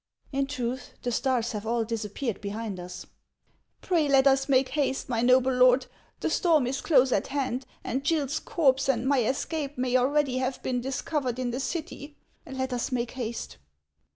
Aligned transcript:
"In 0.31 0.47
truth, 0.47 0.93
the 1.03 1.11
stars 1.11 1.51
have 1.51 1.67
all 1.67 1.83
disappeared 1.85 2.41
behind 2.41 2.79
us."" 2.79 3.05
Pray 3.83 4.07
let 4.07 4.25
us 4.25 4.49
make 4.49 4.69
haste, 4.69 5.09
my 5.09 5.21
noble 5.21 5.53
lord, 5.53 5.85
the 6.21 6.29
storm 6.31 6.65
is 6.65 6.81
close 6.81 7.11
at 7.11 7.27
hand, 7.27 7.67
and 7.83 8.03
Gill's 8.03 8.39
corpse 8.39 8.89
and 8.89 9.07
my 9.07 9.23
escape 9.23 9.77
may 9.77 9.95
already 9.97 10.39
have 10.39 10.59
been 10.63 10.81
discovered 10.81 11.37
in 11.37 11.51
the 11.51 11.59
city. 11.59 12.17
Let 12.47 12.73
us 12.73 12.91
make 12.91 13.11
haste 13.11 13.57